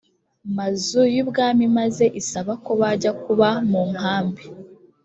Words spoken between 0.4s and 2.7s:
mazu y ubwami maze isaba